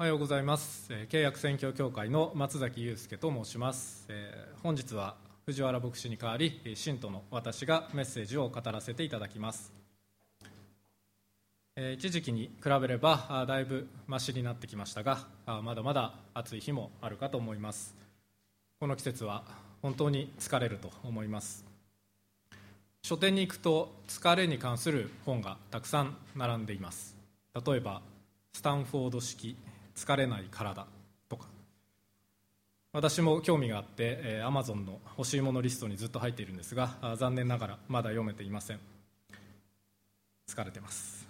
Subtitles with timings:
[0.00, 0.92] おはようございます。
[1.08, 4.06] 契約選挙協会の松崎祐介と申します。
[4.62, 9.72] 本日は藤原牧師に代わり信徒の私がメッセージを語らせていただきます。
[11.94, 15.26] 一時期に比べればだいぶましになってきましたが
[15.64, 17.96] まだまだ暑い日もあるかと思います。
[18.78, 19.42] この季節は
[19.82, 21.64] 本当に疲れると思います。
[23.02, 27.16] 書店に行くと疲れに関する本がたくさん並んでいます。
[27.66, 28.00] 例えば
[28.52, 29.56] スタンフォード式
[29.98, 30.86] 疲れない体
[31.28, 31.46] とか。
[32.92, 38.80] 私も興味があってアマゾンの欲しいものリストにずっと入っているんですが残念ながらまだ読めていません。
[40.48, 41.26] 疲れてます。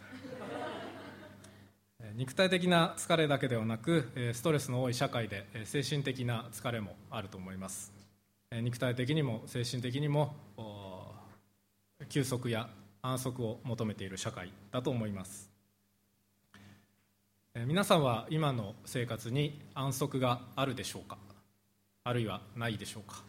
[2.15, 7.93] 肉体的な疲れだけではなくストレスの多い社会で精神的な疲れもあると思います。
[8.53, 10.37] 肉体的にも精神的にも
[12.09, 12.69] 休息や
[13.03, 15.48] 安息を求めている社会だと思います。
[17.67, 21.19] 皆さんは今の生活に安息があるでしょうか？
[22.05, 23.23] あるいはないでしょうか、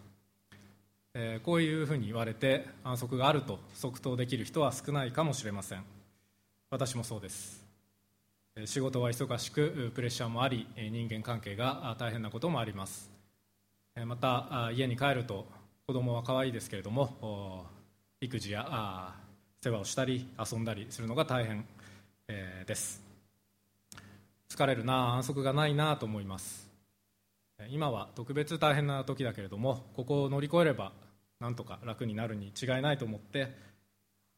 [1.16, 5.84] えー、こういうふうに言われて安息があると即答できる人は少ないかもしれません。
[6.70, 7.66] 私もそうです。
[8.66, 13.10] 仕事は忙しくプレッシャーもあり人間関係が大変なこともあります。
[14.06, 15.48] また家に帰ると
[15.88, 17.66] 子供は可愛いですけれども
[18.22, 19.16] 育児や
[19.64, 21.66] 世話をしたり遊んだりするのが大変
[22.28, 23.09] です。
[24.50, 26.68] 疲れるな安息がないなと思います。
[27.70, 30.92] 今は特別大変な時だけれどもここを乗り越えれば
[31.40, 33.56] なんとか楽になるに違いないと思って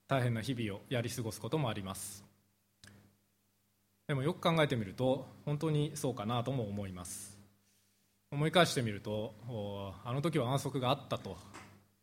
[0.07, 2.25] 大変な日々をやり過ごすこともあります。
[4.07, 7.37] でもよく考えてみると本当にそうかなとも思います。
[8.31, 9.33] 思い返してみると
[10.03, 11.37] あの時は安息があったと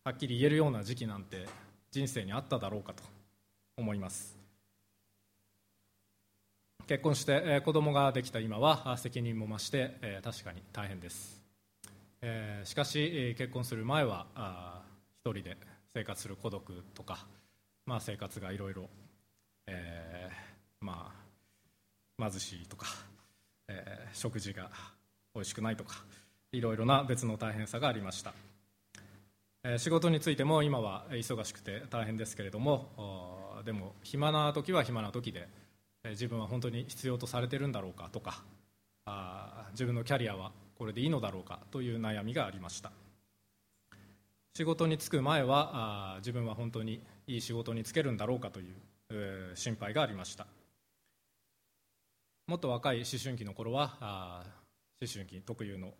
[0.04, 1.46] はっきり言えるような時期なんて
[1.90, 3.02] 人生にあっただろうかと
[3.76, 4.37] 思います。
[6.88, 11.38] 結婚して、え子供ができた今は責任も増して、え確かに大変です、
[12.22, 14.80] えしかし結婚する前はあ
[15.22, 15.58] 一人で
[15.92, 17.26] 生活する孤独とか、
[17.84, 18.88] まあ、生活がいろいろ
[20.80, 21.12] ま
[22.18, 22.86] あ貧しいとか、
[23.68, 24.70] えー、食事が
[25.34, 25.96] 美味しくないとか
[26.52, 28.32] いろいろな別の大変さがありました、
[29.76, 35.67] 仕事についても今は忙しくて大変ですけれどもでも暇な時は暇な時で
[36.10, 38.42] 自分は本当に必要とされてるんだろうかとか
[39.06, 42.92] あ自分のキャリアはこれでいいのだろうかという悩みがありました。
[44.54, 48.74] 仕事に就く前はあ自分は本当にいい仕事に就けるんだろうかという、
[49.10, 50.46] えー、心配がありました。
[52.48, 54.42] もっと若い思春期の頃はあ
[55.00, 55.92] 思春期特有の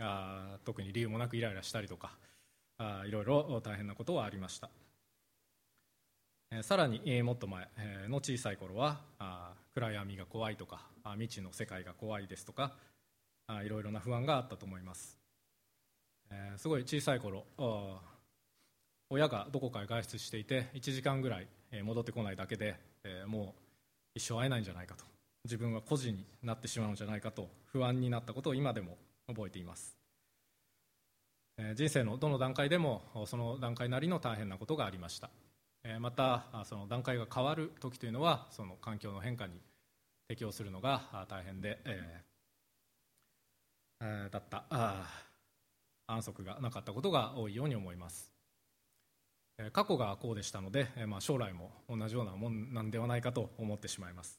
[0.00, 2.16] あ特に理由もなくイライラしたりとか
[2.78, 4.70] あいろいろ大変なことはありました。
[6.62, 7.68] さらにもっと前
[8.08, 9.00] の小さい頃は
[9.74, 12.72] 暗闇が怖いとか未知の世界が怖いですとか
[13.64, 15.18] いろいろな不安があったと思います。
[16.56, 17.44] すごい小さい頃
[19.10, 21.48] 親がどこかへ外出していて1時間ぐらい
[21.82, 22.76] 戻ってこないだけで
[23.26, 23.60] もう
[24.14, 25.04] 一生会えないんじゃないかと。
[25.44, 28.96] 自分は孤児になってしまうんじゃないかと不安になったことを今でも
[29.28, 29.96] 覚えています。
[31.74, 35.30] 人生のどの段階でもその段階なりの大変なことがありました。
[36.00, 39.60] またその段階が変わる時というのはその環境の変化に
[40.28, 45.26] 適応するのが大変で、えー、だった。
[46.08, 48.32] 安息がなかったことが多いように思います。
[49.72, 54.38] 過去がこうでしたので、まあ、将来も同じようなもんなんではないかと思ってしまいます。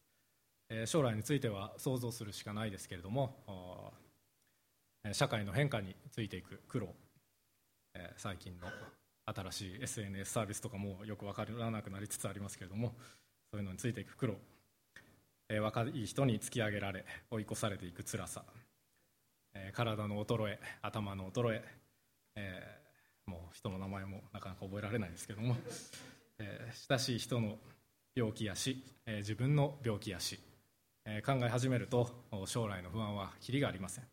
[0.86, 3.94] 将来については想像するしかないですけれども
[5.14, 6.94] 社会の変化についていく苦労
[8.18, 8.68] 最近の
[9.36, 12.94] 新しい SNS サービスとかもよく分からなくなりつつありますけれども
[13.52, 14.36] そういうのについていく苦労、
[15.50, 18.44] えー、若い人に突き上げられ追い越されていく辛さ、
[19.54, 21.64] えー、体の衰え頭の衰え
[22.38, 25.56] えー、もう人の名前もなかなか覚えられないですけども、
[26.40, 27.58] えー、親しい人の
[28.16, 30.40] 病気や死、えー、自分の病気や死、
[31.06, 32.10] えー、考え始めると
[32.46, 34.04] 将来の不安はきりがありません、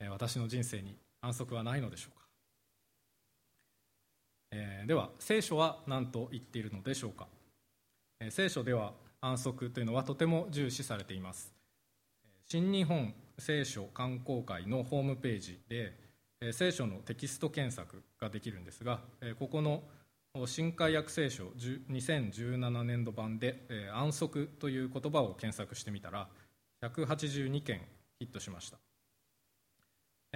[0.00, 2.21] えー、私の人生に安息はないのでしょうか。
[4.52, 7.26] えー、では聖書は何と言っているのでしょうか、
[8.20, 11.52] えー、聖書では安息というのはとても重視されています。
[12.46, 15.94] 新日本聖書観光会のホームページで、
[16.42, 19.82] えー、聖書のテキスト検索ができるんですが、えー、ここの
[20.46, 21.46] 新海訳聖書
[21.90, 26.28] 2017年度版で、えー、安息という言葉を検索してみたら
[26.82, 27.80] 182件
[28.18, 28.78] ヒットしました。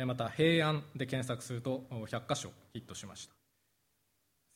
[0.05, 3.46] また平安で検索すると100箇所ヒットしました。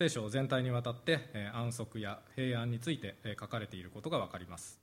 [0.03, 1.19] 聖書全体にわたって
[1.53, 4.81] 安息や平安について書かれていることが分かります。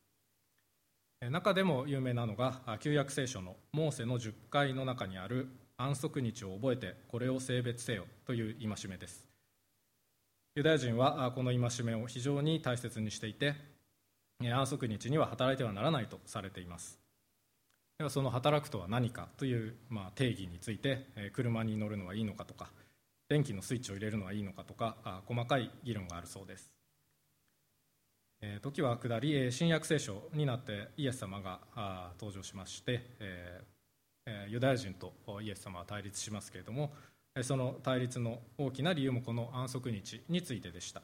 [1.31, 9.25] 中でも有名なのが旧約聖書のモーセの10回の中にある安息日を覚えてこれを性別せよという戒めです。
[10.55, 13.55] ユダヤ人はこの戒めを非常に大切にしていて
[14.39, 16.99] 安息日には働いてはならないとされています。
[17.97, 22.69] ではその働くとは何かという、まあ、定義について車に乗るのはいいのかとか
[23.29, 26.71] 電気のスイッチを入れるのはいいのかとか細かい議論があるそうです。
[28.39, 31.59] えー、時は下り新約聖書になってイエス様が
[32.19, 36.93] 登場しまして、えー、ユダヤ人とイエス様は対立しますけれども
[37.41, 41.01] その対立の大きな理由もこの安息日についてでした。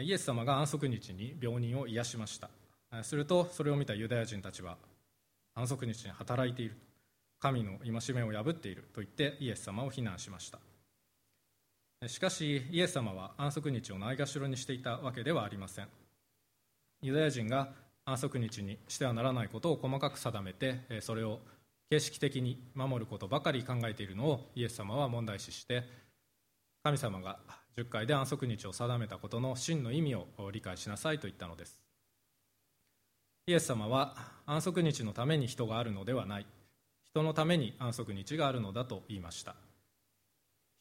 [0.00, 2.48] イエス様が安息日に病人を癒しました。
[3.02, 4.76] するとそれを見たユダヤ人たちは
[5.54, 6.76] 安息日に働いている
[7.42, 10.60] 神の戒めを破っていると言ってイエス様を非難しました。
[12.08, 15.88] しかしイエス様は安息日をないがしろにしていたわけではありません。
[17.02, 17.70] ユダヤ人が
[18.04, 21.40] 安息日にしてはならないことを細かく定めてそれを
[21.90, 25.82] 形式的に守ることばかり考えているのをイエス様は問題視して
[26.84, 27.40] 神様が
[27.76, 31.80] 10回で安息日を定めたことの真の意味を理解しなさいと言ったのです。
[33.48, 34.14] イエス様は
[34.46, 36.46] 安息日のために人があるのではない。
[37.14, 39.54] 人のために安息日があるのだと言いました。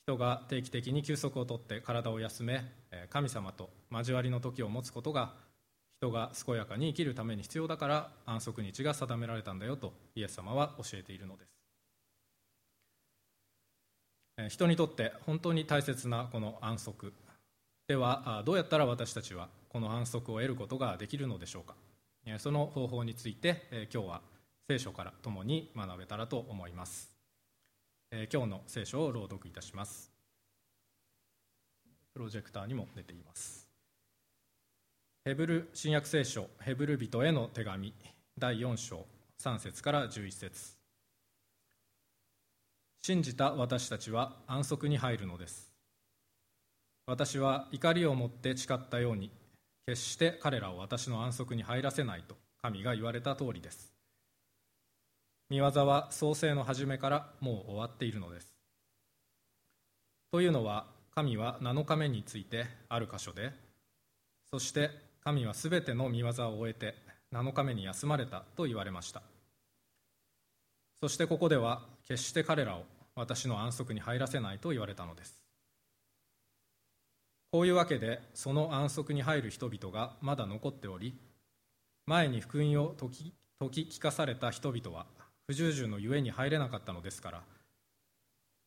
[0.07, 2.63] 人が定期的に休息をとって体を休め
[3.09, 5.33] 神様と交わりの時を持つことが
[5.99, 11.43] 人が健やかに生きるために必要だから安息日が定められたんだよとイエス様は教えているので
[14.47, 14.55] す。
[14.55, 17.13] 人にとって本当に大切なこの安息
[17.87, 21.75] ではどうやったら私たちはこの安息を得ることができるのでしょうか。
[22.39, 24.21] その方法について今日は
[24.69, 27.11] 聖書から共に学べたらと思います。
[28.11, 30.11] えー、今日の聖書を朗読いたします。
[32.13, 33.67] プロジェクターにも出ています。
[35.23, 37.93] ヘブル新約聖書ヘブル人への手紙
[38.37, 39.05] 第4章
[39.39, 40.75] 3節から11節。
[43.03, 45.71] 信じた私たちは安息に入るのです。
[47.07, 49.31] 私は怒りを持って誓ったように
[49.85, 53.90] 決して彼らを私の安息に入らせないと神が言われた通りです。
[55.51, 58.53] 見業は創世の初めからもう終わっているのです。
[60.31, 63.51] というのは神は7日目についてある箇所で
[64.49, 66.95] そして神はすべての見業を終えて
[67.33, 69.23] 7日目に休まれたと言われました。
[71.01, 75.43] そしてここでは決して彼らを私の安息に入らせないと言われたのです。
[77.51, 81.19] こういうわけでその安息に入る人々がまだ残っており
[82.05, 85.05] 前に福音を説き説き聞かされた人々は
[85.47, 87.41] 不従順のゆえに入れなかったのですから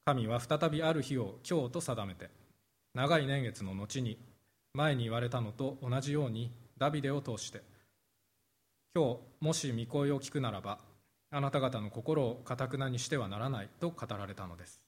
[0.05, 2.31] 神は再びある日を今日と定めて
[2.95, 4.19] 長い年月の後に
[4.75, 7.63] 前に言われたのと同じようにダビデを通して
[8.95, 10.79] 今日もし御声を聞くならば
[11.31, 14.81] あなた方の心をかたくなにしてはならないと語られたのです。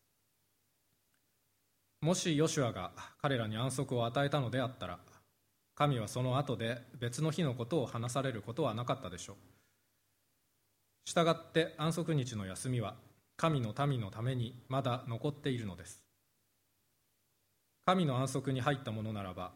[2.01, 4.99] もしヨシュアが彼らに安息を与えたのであったら
[5.75, 9.37] 神はその後で別の日のことを話されることはなかったでしょう。
[11.07, 12.97] したがって安息日の休みは
[13.37, 16.03] 神の民のためにまだ残っているのです。
[17.87, 19.53] 神の安息に入ったものならば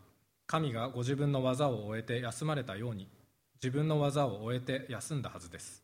[0.46, 3.08] 神がご自分の技を終えて休まれたように
[3.60, 5.82] 自分の技を終えて休んだはずです。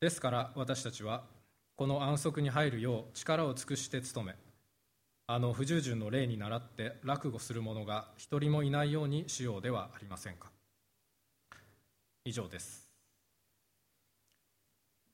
[0.00, 1.24] ですから私たちは
[1.76, 4.34] この安息に入るよう力を尽くして努め
[5.26, 10.50] あの不従順の例に倣って落語する者が一人もいないようにしようではありませんか。
[12.24, 12.87] 以上です。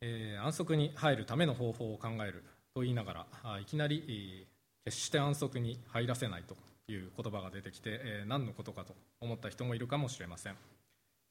[0.07, 2.45] え、安息に入るための方法を考える
[2.75, 4.47] と言いながらいきなり、
[4.85, 6.57] 決して安息に入らせないと
[6.89, 10.57] いう言葉が出てきて、え、何のことかと思った人もいるかもしれません、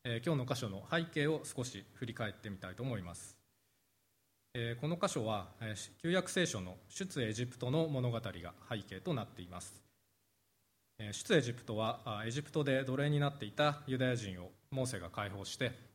[0.05, 3.37] え、今日の箇所の背景を少し振り返ってみたいと思います、
[4.55, 8.31] え、この箇所は、え、旧約聖書の出エジプトの物語が
[8.67, 9.83] 背景となっています。
[11.11, 15.92] 出エジプトはエジプトで奴隷になっていたユダヤ人をモーセが解放して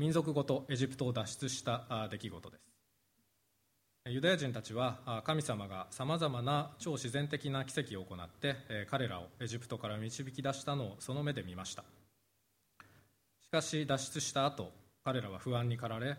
[0.00, 2.62] 民族ごとエジプトを脱出した出来事です。
[4.08, 8.56] ユダヤ人たちは神様がさまざまな超自然的な奇跡を行って
[8.90, 11.84] 彼らをエジプトから導き出したのをその目で見ました。
[13.42, 14.72] しかし脱出した後
[15.04, 16.16] 彼らは不安に駆られ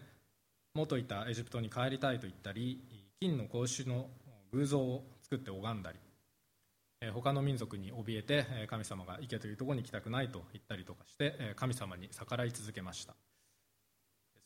[0.75, 2.83] 元いたエジプトに帰りたいと言ったり
[3.19, 4.11] 金の格子の
[4.51, 13.15] 偶像を作って拝んだり他の民族に怯えて神様が行けというところに行きたくないと言ったりとかして神様に逆らい続けました。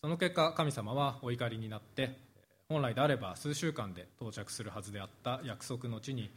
[0.01, 2.17] その結果神様はお怒りになって
[2.69, 6.29] 本来であれば数週間で到着するはずであった約束の地に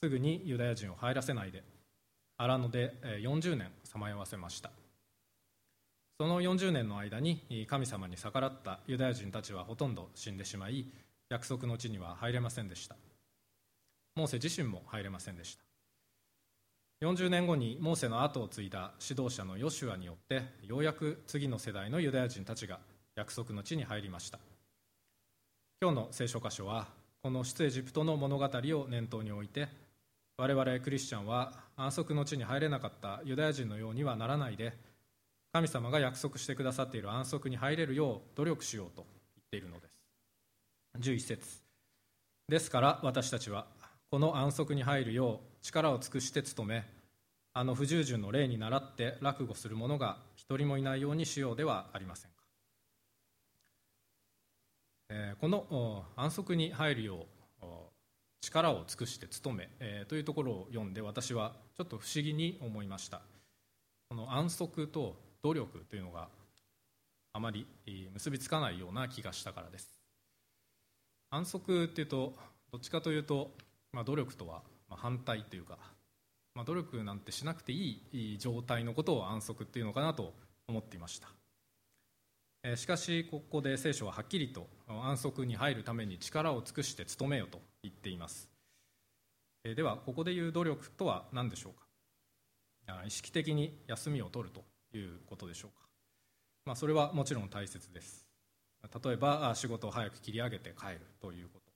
[0.00, 1.62] すぐにユダヤ人を入らせないで
[2.36, 4.70] 荒野で40年さまよわせました。
[6.18, 10.86] その40年の間に神様に逆らったユダヤ人たちはほとんど死んでしまい
[11.30, 12.96] 約束の地には入れませんでした。
[14.16, 15.62] モーセ自身も入れませんでした。
[17.06, 22.80] 40年後にモーセの後を継いだ指導者のヨシュアによってようやく次の世代のユダヤ人たちが
[23.20, 24.38] 約束の地に入りました。
[25.82, 26.88] 今日の聖書箇所は
[27.22, 29.68] この出エジプトの物語を念頭に置いて
[30.38, 34.72] 我々クリスチャンは安息の地に入れなかったユダヤ人のようにはならないで
[35.52, 39.04] 神様が約束してくださっている安息に入れるよう努力しようと
[39.36, 40.00] 言っているのです。
[40.98, 41.60] 11節。
[42.48, 43.66] ですから私たちは
[44.10, 46.84] この安息に入るよう力を尽くして努め
[47.52, 52.39] あの不従順の例に倣って落語する者が一人もいないようにしようではありませんか、
[55.40, 57.26] この安息に入るよ
[57.62, 57.66] う
[58.40, 59.68] 力を尽くして努め、
[60.08, 63.20] というところを読んで私はちょっと不思議に思いました。
[64.08, 66.28] この安息と努力というのが
[67.32, 67.66] あまり
[68.12, 69.88] 結びつかないような気がしたからです。
[71.30, 72.34] 安息っていうと
[72.72, 73.50] どっちかというと、
[73.92, 75.78] まあ、努力とは反対というか、
[76.54, 80.34] まあ、努力なんてしなくていい状態のことを安息っていうのかなと
[80.68, 81.28] 思っていました。
[82.76, 88.50] しかしここで聖書ははっきりと安息に入るために力を尽くして努めよと言っています。
[89.64, 91.72] ではここでいう努力とは何でしょう
[92.86, 93.02] か？
[93.06, 94.62] 意識的に休みを取ると
[94.96, 95.86] いうことでしょうか、
[96.66, 98.26] まあ、それはもちろん大切です。
[98.82, 101.70] 例えば仕事を早く切り上げて帰るということ。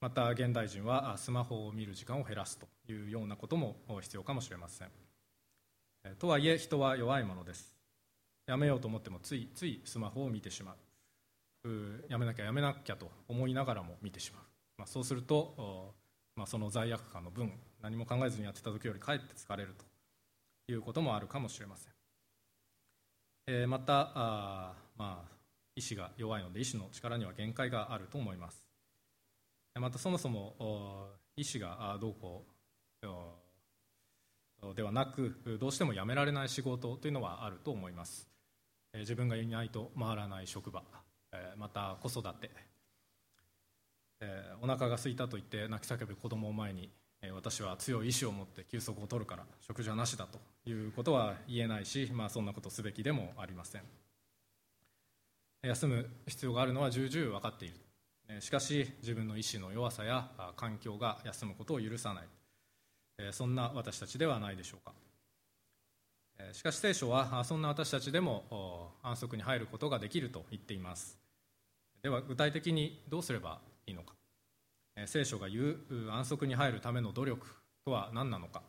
[0.00, 4.88] また現代人はスマホを見る時間を減らすというようなことも必要かもしれません。
[6.18, 7.74] とはいえ人は弱いものです。
[8.50, 10.76] やめようと思ってもついついスマホを見てしまう。
[12.08, 14.42] やめなきゃやめなきゃと思いながらも見てしまう、
[14.78, 15.94] まあ、そうすると、
[16.34, 19.74] まあ、その罪悪感の分何も考えずにやってた時よりかえって疲れる
[20.66, 21.92] ということもあるかもしれません。
[23.46, 25.36] えまたあ、まあ、
[25.76, 28.66] 意志が弱いので意志の力には限界があると思います。
[29.78, 32.44] またそもそも意志がどうこ
[33.02, 33.06] う
[34.74, 38.29] ではなくどうしてもやめられない仕事というのはあると思います。
[38.94, 40.82] 自分がいないと回らない職場
[41.56, 42.50] また子育て
[44.60, 46.90] お腹が空いたと言って泣き叫ぶ子供を前に
[47.34, 53.82] 私は強い意志を持って休息を取るから食事はなしだということは言えないし、まあ、そんなことすべきでもありません。
[55.62, 58.40] 休む必要があるのは重々分かっている。
[58.40, 63.32] しかし自分の意志の弱さや環境が休むことを許さない。
[63.32, 64.92] そんな私たちではないでしょうか。
[66.52, 71.18] しかし聖書はそんな私たちでも安息に入ることができると言っています。
[72.02, 74.14] では具体的にどうすればいいのか。
[75.06, 77.46] 聖書が言う安息に入るための努力
[77.84, 78.62] とは何なのか、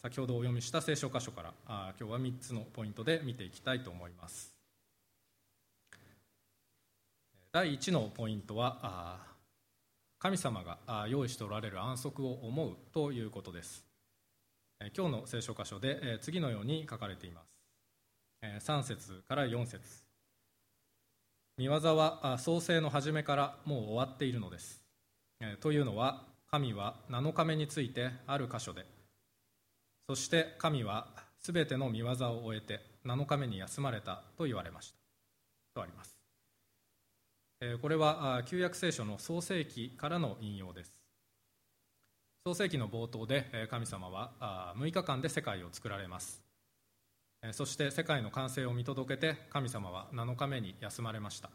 [0.00, 1.52] 先ほどお読みした聖書箇所から
[1.98, 4.54] 今日は3つのポイントで見ていきたいと思います。
[7.52, 9.18] 第1のポイントは
[10.18, 13.89] 神様が用意しておられる安息を思うということです。
[14.96, 17.52] 今日の聖書箇所で次のように書かれています。
[18.42, 19.80] 3節から4節。
[21.58, 24.82] 見業は創世の初めからもう終わっているのです。
[25.60, 28.86] というのは神は7日目についてある箇所で。
[30.08, 31.08] そして神は
[31.38, 34.98] すべての見業を終えて7日目に休まれたと言われました。
[35.74, 36.16] とあります。
[37.82, 40.99] これは旧約聖書の創世記からの引用です。
[42.46, 46.42] 創世記の冒頭で神様は6日間で世界を作られます。
[47.52, 51.50] そして世界の完成を見届けて神様は7日目に休まれました。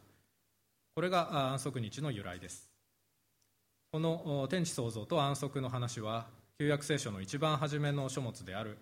[0.94, 2.70] これが安息日の由来です。
[3.92, 6.28] この天地創造と安息の話は
[6.60, 8.78] 旧約聖書の一番初めの書物である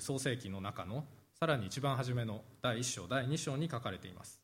[0.00, 1.04] 創世記の中の
[1.38, 4.40] さらに一番初めの第1章第2章に書かれています。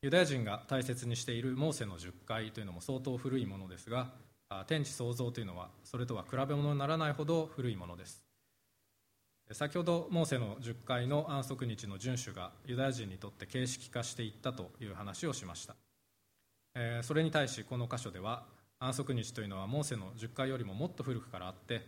[0.00, 4.08] ユダヤ人が大切にしているモーセの10回というのも相当古いものですが
[4.66, 8.24] 天地創造というのはそれとは比べ物にならないほど古いものです。
[9.52, 15.74] 先ほどモーセの10回の安息日の遵守がユダヤ人にとって形式化していったという話をしました。
[17.02, 18.44] それに対しこの箇所では
[18.78, 21.86] 安息日というのはモーセの10回よりももっと古くからあって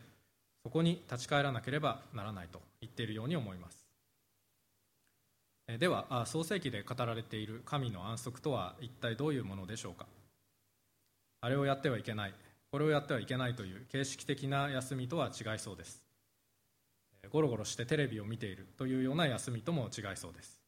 [0.62, 3.84] そこに立ち返らなければならないと言っているように思います。
[5.78, 10.06] では創世記で語られている神の安息とは一体どういうものでしょうか。
[11.40, 12.34] あれをやってはいけない。
[12.76, 16.02] これをやってはいけないという形式的な休みとは違いそうです。
[17.30, 20.60] ゴロゴロしてテレビを見ているというような休みとも違いそうです。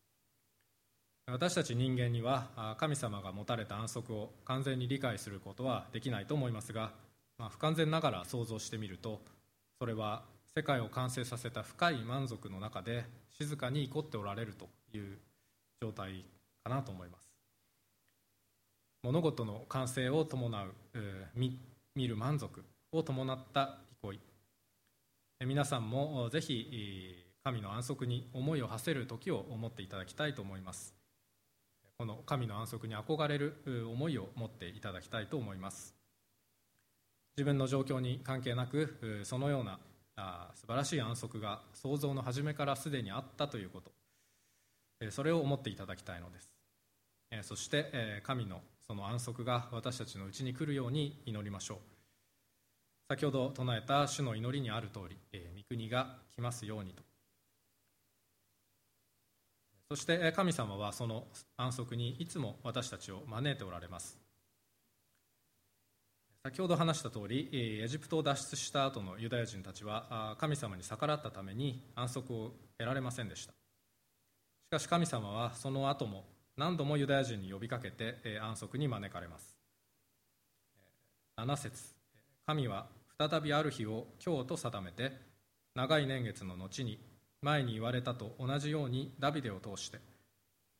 [1.26, 6.92] 私たち人間には神様が持たれた安息を完全に理解することはできないと思いますが、
[7.36, 9.20] まあ、不完全ながら想像してみると
[9.78, 10.22] それは
[10.56, 13.04] 世界を完成させた深い満足の中で
[13.38, 15.18] 静かに怒っておられるという
[15.82, 16.24] 状態
[16.64, 17.28] かなと思います。
[19.02, 20.72] 物事の完成を伴う
[21.34, 21.60] 見
[21.98, 24.20] 見る満足を伴った憩い。
[25.44, 30.94] 皆さんもぜひ神の安息に思いを馳せる時を思っていただきたいと思います。
[31.98, 35.96] この神の安息に憧れる思いを持っていただきたいと思います。
[37.36, 39.80] 自分の状況に関係なくそのような
[40.54, 43.90] 素晴らしい安息が創造の初めからすでにあったということ。
[45.10, 46.48] それを思っていただきたいのです。
[47.42, 51.78] そして神のその安息が私たちのうちに来るように祈りましょう。
[53.10, 57.02] 先ほど唱えた主の祈りにある通り御国が来ますようにと。
[59.90, 61.24] そして神様はその
[61.56, 64.18] 安息にいつも私たちを招いておられます。
[66.44, 73.52] 先ほど話した通りエジプトを脱出した後のユダヤ人たちは神様に逆らったために安息を得られませんでした。
[73.52, 73.56] し
[74.70, 76.24] かし神様はその後も
[76.58, 79.56] 何度もユダヤ人に呼びかけて安息に招かれます。
[81.38, 81.94] 7節。
[82.46, 85.12] 神は再びある日を今日と定めて
[85.76, 86.98] 長い年月の後に
[87.42, 90.00] 前に言われたと同じようにダビデを通して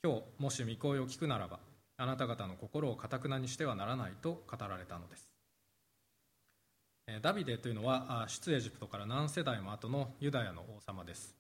[0.03, 1.61] 今日もし御声を聞くならば
[1.97, 5.31] あなた方の心をかたくなにしてはならないと語られたのです。
[7.23, 11.37] ダビデというのは出エジプトから何世代も後のユダヤの王様です。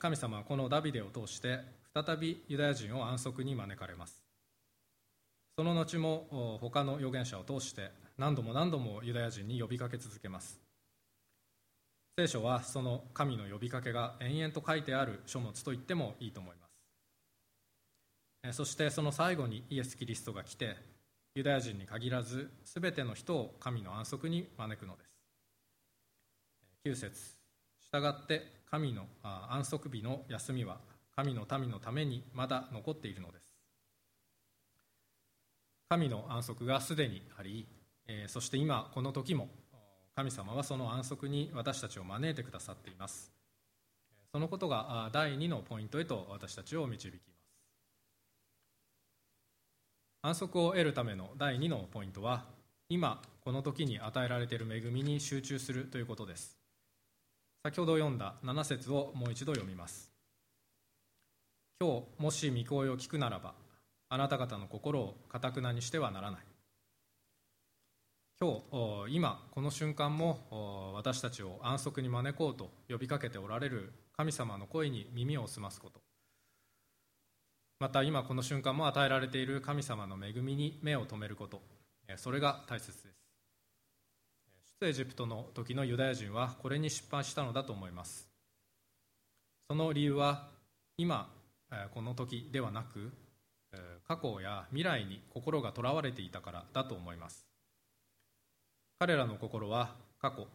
[0.00, 4.24] 神様はこのダビデを通して再びユダヤ人を安息に招かれます。
[5.56, 10.60] その後も他の預言者を通して何度も何度もユダヤ人に呼びかけ続けます。
[12.18, 16.66] 聖書はその神の呼びかけが延々と書いてある書物と言ってもいいと思いま
[18.52, 18.56] す。
[18.56, 20.76] そしてその最後にイエス・キリストが来て
[21.36, 25.10] ユダヤ人に限らず全ての人を神の安息に招くのです。
[26.86, 27.36] 9節。
[27.92, 30.78] 従って神の安息日の休みは
[31.16, 33.54] 神の民のためにまだ残っているのです。
[35.88, 37.68] 神の安息がすでにあり
[38.26, 39.48] そして今この時も
[40.16, 43.32] 神様はその安息に私たちを招いてくださっています。
[44.32, 47.24] そのことが第2のポイントへと私たちを導きます。
[50.22, 52.44] 安息を得るための第2のポイントは
[52.88, 56.58] 今この時に与えられている恵みに集中するということです。
[57.62, 60.13] 先ほど読んだ7節をもう一度読みます。
[61.80, 63.54] 今日もし御声を聞くならば
[64.08, 66.40] あなた方の心をかたくなにしてはならない。
[68.40, 76.00] 今日今この瞬間も私たちを安息に招こうと呼びかけておられる神様の声に耳を澄ますこと。
[77.80, 81.62] また今この瞬間も与えられている神様の恵みに目を留めること。
[82.16, 83.06] それが大切です。
[84.80, 88.28] 出エジプトの時のユダヤ人はこれに失敗したのだと思います。
[89.68, 90.48] その理由は
[90.96, 91.33] 今
[91.92, 93.12] この時ではなく
[94.06, 97.46] 過去や未来に心がとらわれていたからだと思います。
[98.98, 100.46] 彼らの心は過去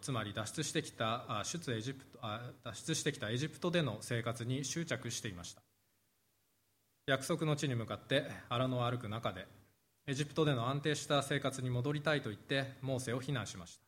[0.00, 2.18] つまり脱出してきた出エジプト
[2.64, 5.62] 脱出してきたエジプトでの生活に執着していました。
[7.06, 9.46] 約束の地に向かって荒野を歩く中で
[10.06, 13.78] エジプトでの安定した生活に戻りたいと言ってモーセを非難しまし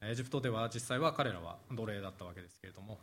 [0.00, 0.08] た。
[0.08, 2.98] エジプトでは実際は彼らは奴隷だったわけですけれども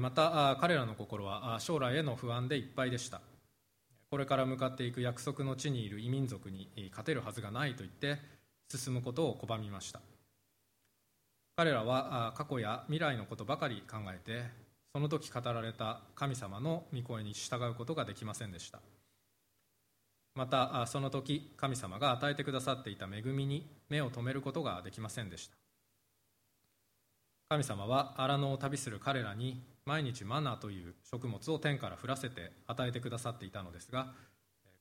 [0.00, 3.20] また彼らの心は将来への不安でいっぱいでした。
[4.10, 8.18] これから向かっていく約束の地にいる異民族に勝てるはずがないと言って
[8.74, 10.00] 進むことを拒みました。
[11.56, 14.44] 彼らは過去や未来のことばかり考えて
[14.92, 18.80] その時語られた神様の御声に従うことができませんでした。
[20.34, 25.56] またその時神様が与えてくださっていた恵みに目を留めることができませんでした。
[27.50, 34.12] 神様は荒野を旅する彼らに毎日マナーという食物を天から降らせて与えてくださっていたのですが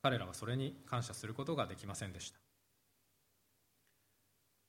[0.01, 2.39] 彼らはそれに感謝することができませんでした。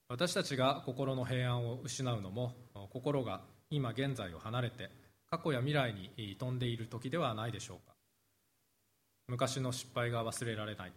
[0.07, 2.53] 私たちが心の平安を失うのも
[2.89, 4.89] 心が今現在を離れて
[5.29, 7.93] 過去や未来に飛んでいる時ではないでしょうか。
[9.27, 10.93] 昔の失敗が忘れられない。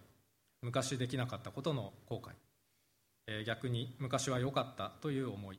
[0.63, 2.23] 昔できなかったことの後
[3.27, 3.45] 悔。
[3.45, 5.59] 逆に昔は良かったという思い。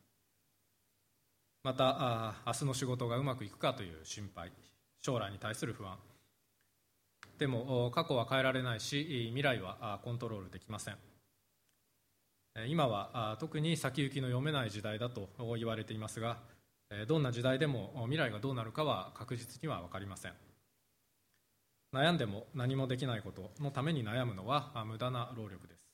[1.63, 4.52] また明日の仕事がうまくいくかという心配
[5.02, 5.97] 将来に対する不安。
[7.39, 10.97] でも過去は変えられないし未来はコントロールできません。
[12.67, 16.38] 今は特に先行きの読めない時代だと言われていますが
[17.08, 20.34] どんな時代でも未来がどうなるかは確実には分かりません。
[21.93, 25.88] 悩んでも何もできないことのために悩むのは無駄な労力です。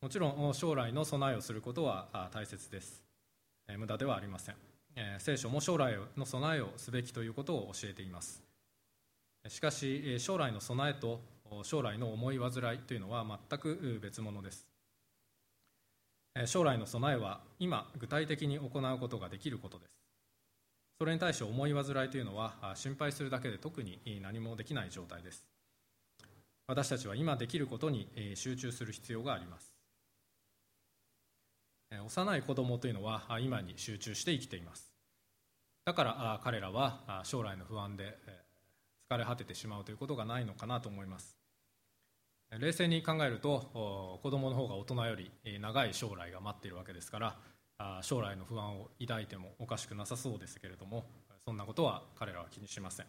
[0.00, 3.07] もちろん将来の備えをすることは大切です。
[3.76, 4.56] 無駄ではありません。
[5.18, 8.42] 聖書も将来の備えをすべきということを教えています。
[9.48, 11.20] しかし将来の備えと
[11.62, 14.66] 将来の思い煩いというのは全く別物です。
[16.46, 19.90] 将来の備えは今具体的に行うことができることです。
[20.98, 25.44] それに対して思い煩いというのは心配するだけで特に何もできない状態です。
[26.66, 29.67] 私たちは今できることに集中する必要があります。
[31.90, 34.92] 幼い子供というのは今に集中して生きています。
[35.84, 38.18] だから彼らは将来の不安で
[39.10, 41.36] 疲れ果ててしまうということがないのかなと思います。
[42.50, 47.18] 冷静に考えると子供の方が大人より長い将来が待っているわけですか
[47.78, 51.04] ら将来の不安を抱いてもおかしくなさそうですけれども
[51.44, 53.06] そんなことは彼らは気にしません。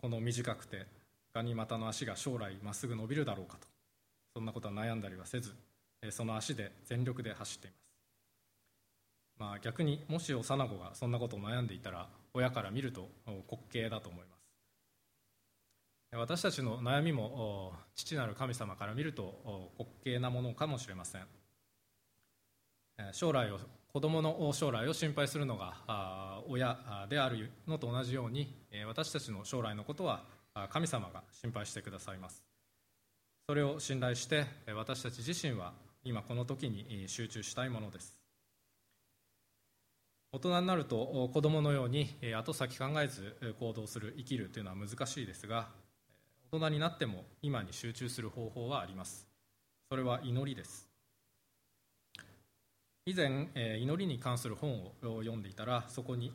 [0.00, 0.86] この短くて
[1.32, 3.68] ガニ股の足が将来まっすぐ伸びるだろうかと
[4.34, 5.54] そんなことは悩んだりはせず
[6.08, 7.80] その足で全力で走っています。
[9.38, 14.40] まあ逆にもし幼子がそんなことを悩んでいたら親から見ると滑稽だと思います。
[16.12, 21.26] 私たちの悩みも父なる神様から見ると滑稽なものかもしれません。
[23.12, 23.58] 将来を
[23.92, 28.54] 子供の将来を心配するのが親であるのと同じように
[28.86, 30.24] 私たちの将来のことは
[30.70, 32.42] 神様が心配してくださいます。
[33.48, 38.18] それを信頼して私たち自身は今この時に集中したいものです。
[40.32, 45.68] 大人になると子供のように後先考えず行動する生きるというのは難しいですが
[46.52, 49.26] 大人になっても今に集中する方法はあります。
[49.90, 50.88] それは祈りです。
[53.06, 53.48] 以前
[53.80, 56.32] 祈りに関する本を読んでいたらそこに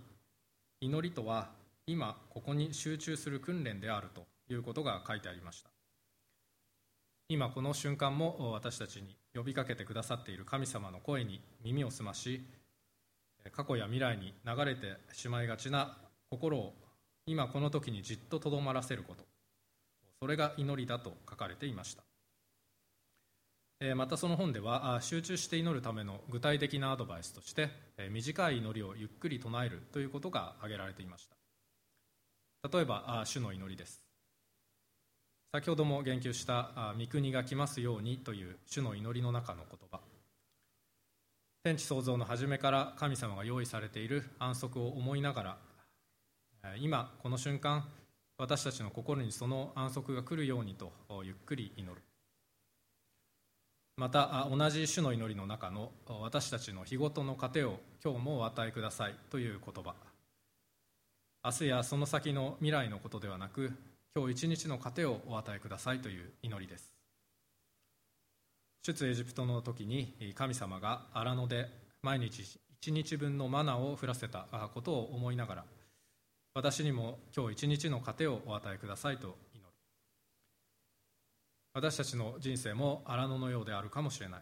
[0.81, 1.49] 祈りとは
[1.87, 5.74] 今ここに集中する訓練であるということが書いてありました。
[7.27, 12.45] 今この瞬間も私たちに呼びかけてくださっている神様の声に耳を澄まし
[13.51, 15.97] 過去や未来に流れてしまいがちな
[16.29, 16.73] 心を
[17.25, 19.23] 今この時にじっととどまらせること
[20.19, 22.03] それが祈りだと書かれていました。
[23.95, 27.69] またその本では集中して祈るための具体的なアドバイスとして
[28.09, 31.35] 短い祈りをゆっくり唱えるということが挙げられていました。
[32.77, 34.04] 例えば主の祈りです。
[35.55, 40.01] 先ほども言及した「御国が来ますように」という主の祈りの中の言葉。
[41.63, 45.57] 天地創造の初めから神様が用意されている安息を思いなが
[46.65, 47.89] ら今この瞬間
[48.37, 50.91] 私たちの心にその安息が来るようにと
[51.23, 52.01] ゆっくり祈る。
[53.95, 59.95] また同じ主の祈りの中の私たちの日ごとの糧を今日もお与えくださいという言葉。
[61.45, 63.71] 明日やその先の未来のことではなく
[64.17, 66.93] 今日一日の糧をお与えくださいという祈りです。
[68.81, 71.67] 出エジプトの時に神様が荒野で
[72.01, 72.43] 毎日
[72.79, 75.65] 一日分のマナを降らせたことを思いながら
[76.53, 79.67] 私にも今日一日の糧をお与えくださいと祈る。
[81.73, 84.41] 私たちの人生も荒野のようであるかもしれない。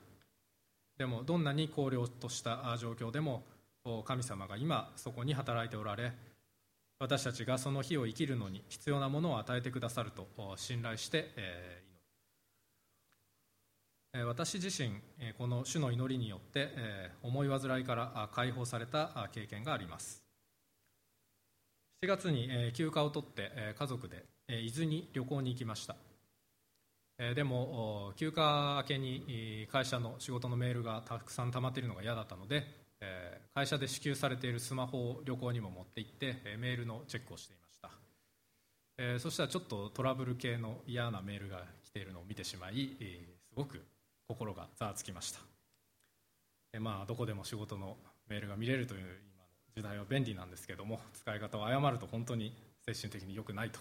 [0.99, 3.43] でもどんなに荒涼とした状況でも
[4.05, 6.13] 神様が今そこに働いておられ
[6.99, 11.43] 私たちがその日を生きるのに必要なものを与えてくださると信頼して祈
[14.21, 14.27] る。
[14.27, 15.01] 私自身
[15.38, 16.69] この主の祈りによって
[17.23, 20.23] 思い煩いから解放された経験があります。
[22.03, 25.95] 7月に休暇を取って家族で伊豆に旅行に行きました。
[27.36, 32.83] でも休暇明けに会社の仕事のメールがたくさん溜まっているのが嫌だったので
[33.54, 37.89] 会社で支給されているスマホを旅行にも持って行って、メールのチェックをしていました、
[38.98, 42.98] えそしたらちょっとトラブル系の嫌なメールが来ているのを見てしまい、
[43.50, 43.82] すごく
[44.28, 45.39] 心がざわつきました、
[46.74, 53.80] えまあどこでも仕事のメールが見れるという今の時代は便利なんですけども使い方を誤ると本当に精神的に良くないと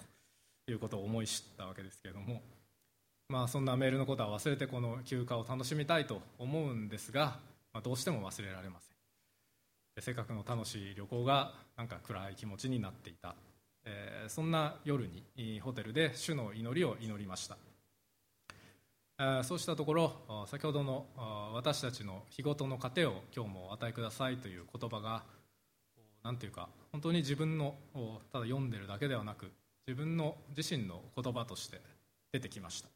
[0.71, 2.43] いうことを思い知ったわけですけれども
[3.29, 7.39] まあそんなメールのことは忘れてこの休暇を楽しみたいと思うんですが、
[7.73, 8.92] まあ、どうしても忘れられません。
[10.03, 13.37] せっかくの楽しい旅行がなんか暗い気持ちになっていた、
[13.85, 17.57] えー、そんな夜にホテルで主の祈りを祈りました、
[19.45, 20.13] そうしたところ
[20.49, 21.07] 先ほどの
[21.55, 25.23] 私たちの日ごとの糧を今日もお与えくださいという言葉が
[26.25, 27.77] 何ていうか本当に自分の
[28.33, 29.53] ただ読んでるだけではなく
[29.87, 31.81] 自分の自身の言葉として
[32.33, 32.89] 出てきました。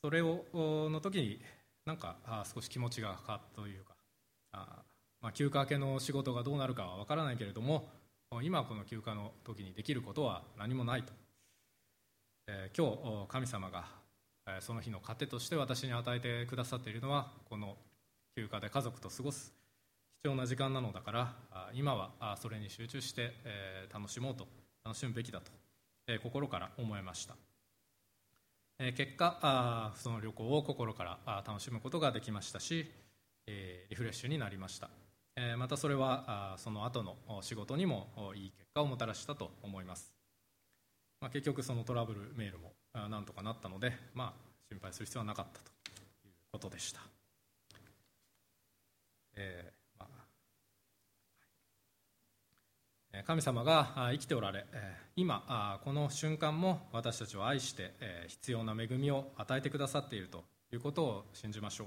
[0.00, 1.40] それをの時に
[1.84, 3.94] なんかあ少し気持ちが変わったというか
[4.52, 4.82] あ、
[5.20, 7.88] まあ、休暇明けの仕事がどうなるかは分からないけれども
[8.42, 11.12] 今この休暇の時にできることは何もないと、
[12.46, 13.84] えー、今日神様が
[14.60, 17.76] その日の糧として私に与えてくださっているのはこの
[18.36, 19.52] 休暇で家族と過ごす
[20.22, 21.34] 貴重な時間なのだから
[21.74, 23.32] 今はそれに集中して
[23.92, 24.46] 楽しもうと
[24.84, 25.52] 楽しむべきだと
[26.22, 27.36] 心から思いました。
[28.90, 32.90] 結果その旅行を心から楽しむことができましたし
[33.46, 34.90] リフレッシュになりました。
[35.56, 40.12] またそれはその後の仕事にもいい結果をもたらしたと思います。
[41.32, 42.72] 結局そのトラブルメールも
[43.08, 45.70] なんとかなったので、まあ、心配する必要はなかったと
[46.26, 47.00] いうことでした、
[49.36, 49.81] えー
[53.26, 54.64] 神様が生きておられ
[55.16, 57.92] 今この瞬間も私たちを愛して
[58.28, 61.86] 必要な恵みを与えてくださっているということを信じましょう。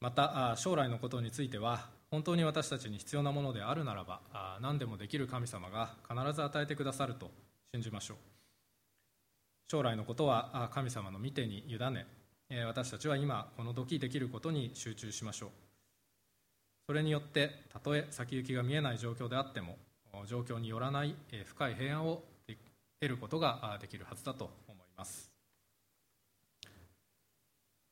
[0.00, 4.20] また将来のことについては本当に私たちに必要なものであるならば
[4.60, 7.30] 何でもできる神様が必ず与えてくださると
[7.72, 8.16] 信じましょう。
[9.70, 12.06] 将来のことは神様の見てに委ね
[12.66, 15.50] 私たちは今この時できることに集中しましょう。
[16.86, 19.78] それによってたとえ先行きが見えない状況であっても
[20.26, 21.14] 状況によらない
[21.46, 22.22] 深い平安を
[23.00, 25.30] 得ることができるはずだと思います。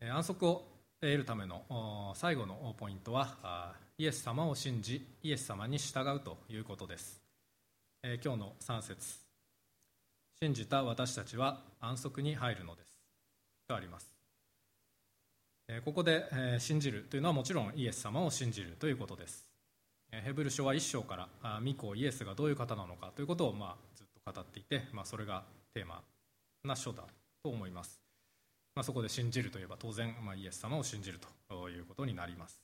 [0.00, 0.66] 安息を
[1.00, 7.22] 得るための最後のポイントはイエス様を信じイエス様に従うということです。
[8.02, 9.20] 今日の3節。
[10.40, 12.96] 信じた私たちは安息に入るのです。
[13.68, 14.11] とあります。
[15.80, 16.24] ここで
[16.58, 19.48] 信じるというのはもちろんイエス様を信じるということです。
[20.10, 21.28] ヘブル書は1章から
[21.64, 26.02] 御子イエスがどういう方なのかということをまあずっと語っていて、まあ、それがテーマ
[26.64, 27.04] な書だ
[27.42, 27.98] と思います、
[28.74, 32.60] まあ、そこで信じるといえば当然、まあ、イエス様を信じるということになります。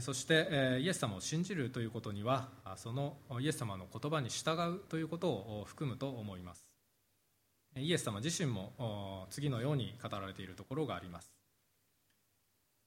[0.00, 6.71] そしてイエス様を信じるということにはそのイエス様の言葉に従うということを含むと思います。
[7.76, 11.32] イエス様自身も次のように語られているところがあります。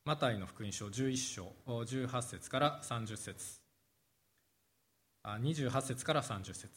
[0.05, 3.59] マタイの福音書11章18節から30節。
[5.23, 6.69] 28節から30節。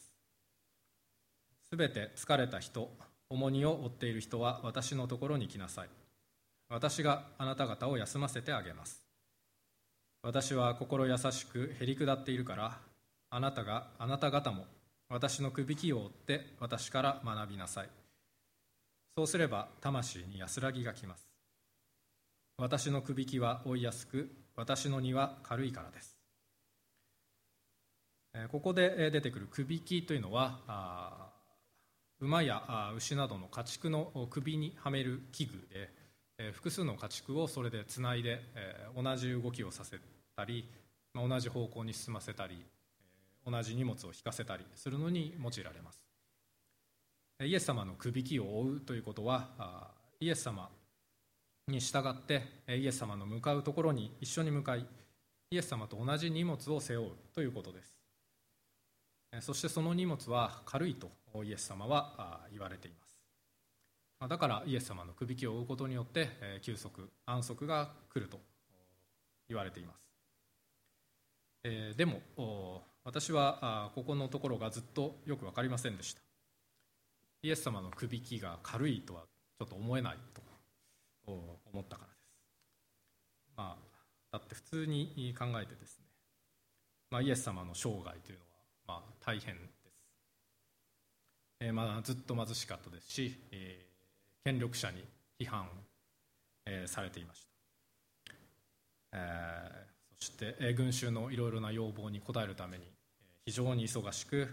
[1.71, 2.91] すべて疲れた人
[3.29, 5.89] 重荷を負っている人は私のところに来なさい。
[6.71, 9.03] 私があなた方を休ませてあげます。
[10.23, 12.79] 私は心優しくへり下っているから
[13.29, 14.65] あなたがあなた方も
[15.11, 17.98] 私のくびきを追って私から学びなさい。
[19.19, 21.29] そうすれば魂に安らぎがきます。
[22.57, 26.17] 私のくびきは追いやすく私の荷は軽いからです。
[28.53, 31.33] ここで出てくるくびきというのは
[32.21, 35.69] 馬や牛などの家畜の首にはめる器具
[36.39, 38.41] で複数の家畜をそれでつないで
[38.95, 39.99] 同じ動きをさせ
[40.37, 40.71] たり
[41.13, 42.65] 同じ方向に進ませたり
[43.45, 46.08] 同じ荷物を引かせたりするのに用いられます。
[47.45, 50.69] イエス様のくびきを追うということはイエス様
[51.69, 54.85] に従ってイエス様の向かうところに一緒に向かい
[55.51, 57.97] イエス様と同じ荷物を背負うということです。
[59.41, 61.11] そしてその荷物は軽いと
[61.45, 64.29] イエス様は言われています。
[64.29, 66.29] だからイエス様のくびきを追うことによって
[66.63, 68.41] 休息安息が来ると
[69.49, 69.95] 言われていま
[71.63, 76.28] す、でも私はここのところがずっとよく分かりませんでした。
[77.43, 79.23] イエス様のくびきが軽いとは
[79.59, 80.43] ちょっと思えないと
[81.27, 82.19] 思ったからです。
[83.57, 83.89] まあ
[84.33, 86.05] だって普通に考えてですね、
[87.11, 89.71] まあ、イエス様の生涯というのはまあ大変です、
[91.61, 93.89] えー、まあずっと貧しかったですし、えー
[94.49, 95.05] 権力者に
[95.39, 95.69] 批判、
[96.65, 97.47] え、されていまし
[98.25, 98.33] た、
[99.13, 102.85] えー、そして、え、群衆のいろいろな要望に応えるために
[103.45, 104.49] 非常に忙しく、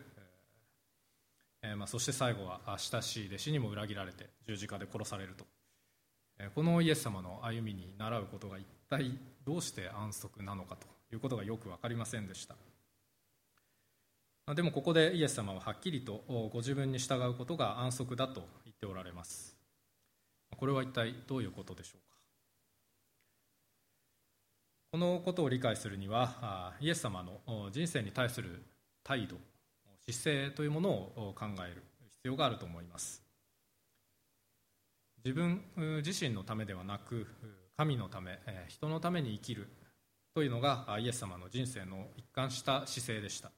[1.68, 5.46] えまあ、そして最後は親しい弟子にも裏切られて十字架で殺されると、
[6.38, 9.12] え、このイエス様の歩みに倣うことが一体
[9.44, 12.56] どうして安息なのかということがよく分かりませんでした。
[14.54, 16.24] でもここでイエス様ははっきりと
[16.54, 19.58] ご自分に従うことが安息だと言っておられます。
[20.56, 22.18] これは一体どういうことでしょうか。
[24.92, 28.62] このことを理解するにはイエス様の人生に対する
[29.04, 29.38] 態度
[30.08, 33.24] 姿勢というものを考える必要があると思います。
[35.24, 35.64] 自分
[36.06, 37.26] 自身のためではなく
[37.78, 39.68] 神のため人のために生きる
[40.36, 43.52] というのがイエス様の人生の一貫した姿勢でした。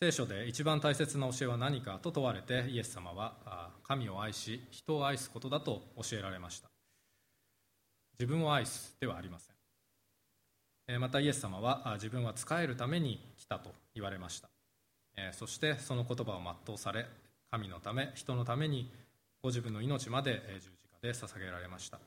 [0.00, 6.68] 聖書で一番大切な教えは何かと問われてイエス様は神を愛し人を愛すことだと教えられました。
[8.18, 9.57] 自分を愛すではありません。
[10.98, 14.48] またイエス様は自分は仕えるために来たと言われました。
[15.32, 17.04] そしてその言葉を全うされ
[17.50, 18.90] 神のため人のために
[19.42, 21.98] ご自分の命まで十字架で捧げられました。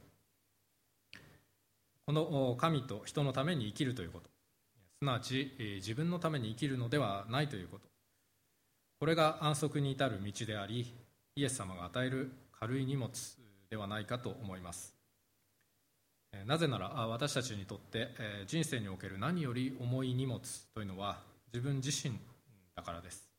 [2.08, 4.30] この神と人のために生きるということ。
[5.00, 7.88] すなわち自分のために生きるのではないということ。
[9.00, 10.94] これが安息に至る道であり
[11.36, 13.12] イエス様が与える軽い荷物
[13.70, 15.01] ではないかと思います。
[16.46, 18.10] なぜなら私たちにとって
[18.48, 20.40] 人生における何より重い荷物
[20.74, 21.20] というのは
[21.54, 22.18] 自分自身
[22.76, 23.30] だからです。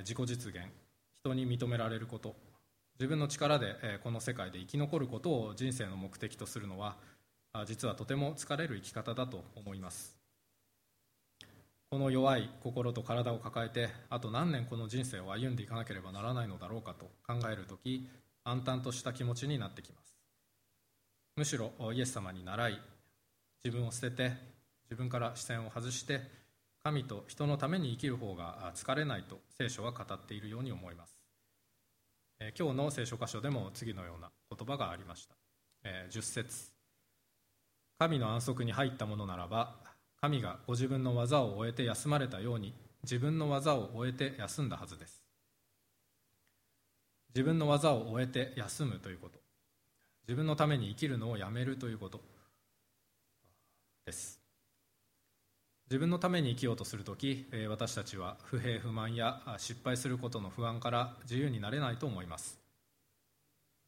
[0.00, 0.64] 自己実現
[1.14, 2.34] 人に認められること
[2.98, 6.96] 自分の力でこの世界で生き残ることを人生の目的とするのは
[7.66, 10.16] 実はとても疲れる生き方だと思います。
[11.88, 18.08] この弱い心と体を抱えてあと何年この人生を歩んでいかなければならないのだろうかと考えるとき
[18.42, 20.15] 暗淡とした気持ちになってきます。
[21.36, 22.80] むしろイエス様に倣い
[23.62, 24.32] 自分を捨てて
[24.84, 26.22] 自分から視線を外して
[26.82, 31.18] 神と人のために生きる方が疲れないと聖書は語っているように思います。
[32.58, 35.34] 今日の聖書箇所でも次のような言葉がありました。
[36.10, 36.70] 10節。
[37.98, 39.74] 神の安息に入ったものならば
[40.20, 42.72] 神がご自分の技を終えて休まれたように
[43.02, 45.22] 自分の技を終えて休んだはずです。
[47.34, 49.45] 自分の技を終えて休むということ。
[50.26, 52.20] 自分のために生きるのをやめるということ。
[54.06, 54.40] です。
[55.88, 62.58] 自分のために生きようとするとき私たちは不平不満や失敗することの不安から自由になれないと思います。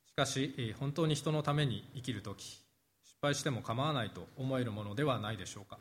[0.07, 2.61] しかし本当に人のために生きるとき
[3.05, 5.79] 失敗しても構わないと思えるものではないでしょうか。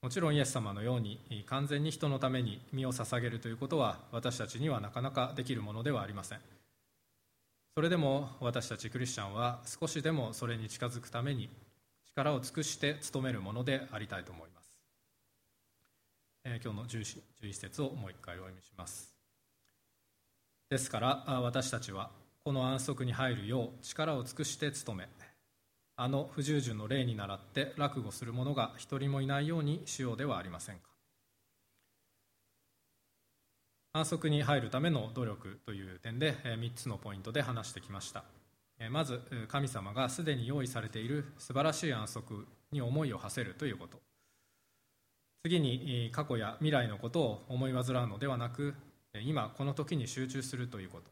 [0.00, 6.40] もちろんイエス様のように完全に人のために身を捧げるということは私たちにはなかなかできるものではありません。
[7.78, 11.48] それでも私たちクリスチャンは少しでもそれに近づくために
[12.08, 14.74] 力を尽くして努めるものでありたいと思います、
[16.44, 19.14] えー、今日の 11, 11節をもう一回お読みします。
[20.68, 22.10] ですから私たちは
[22.42, 25.08] この安息に入るよう力を尽くして努め
[25.94, 30.97] あの不従順の例に倣って落語する者が一人もいないようにしようではありませんか。
[33.98, 38.22] 安息に入るための努力という点で3つのポイントで話してきました。
[38.90, 43.98] まず神様がすでに用意されている素晴らしい安息に思いを馳せるということ。
[45.42, 48.74] 次に過去や未来のことを思い煩うのではなく
[49.20, 51.10] 今この時に集中するということ。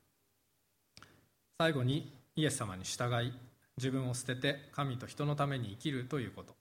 [1.58, 3.32] 最後にイエス様に従い
[3.78, 6.54] 自分を捨てて神と人のために生きるということ。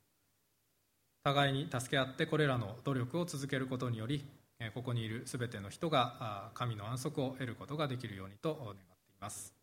[1.23, 4.25] 互いに助け合ってこれらの努力を続けることにより
[4.73, 9.53] ここにいるすべての人が神の安息を得ることができるようにと願っています。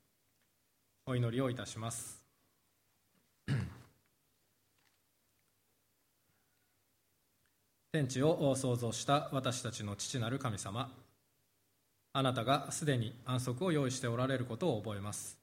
[1.07, 2.25] お祈りをいたします。
[7.93, 10.95] 天地を創造した私たちの父なる神様。
[12.15, 15.38] あなたがすでに安息を用意しておられることを覚えます。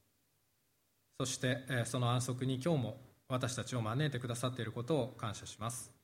[1.19, 5.98] そしてその安息に今日も私たちを招いてくださっていることを感謝します。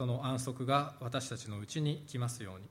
[0.00, 2.70] その安息が私たちのうちに来ますように。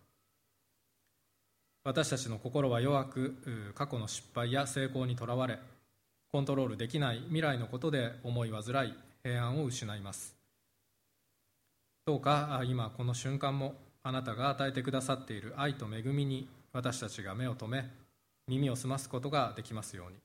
[1.83, 5.59] 私たちの心は弱く過去の失敗や成功にとらわれ
[6.31, 10.35] コントロールできない未来のことで思い煩い平安を失います。
[12.07, 17.87] どうか今この瞬間もあなたが与えてくださっている愛と恵みに私たちが目を留め
[18.47, 20.17] 耳を澄ますことができますように。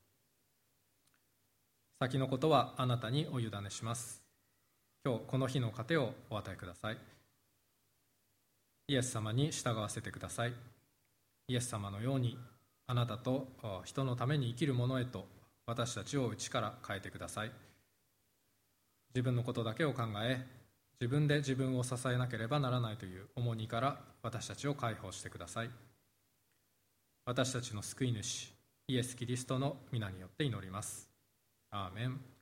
[1.99, 4.24] 先のことはあなたにお委ねします。
[5.05, 6.97] 今日この日の糧をお与えください。
[8.87, 10.53] イエス様に従わせてください。
[11.47, 12.39] イエス様のように
[12.87, 13.47] あなたと
[13.83, 15.27] 人のために生きる者へと
[15.67, 17.51] 私たちを内から変えてください。
[19.13, 20.43] 自分のことだけを考え
[20.99, 25.69] 自分で自分を支えなければならないという重荷から私たちを解放してください。
[27.27, 28.51] 私たちの救い主
[28.87, 31.07] イエス・キリストの皆によって祈ります。
[31.69, 32.34] アーメン。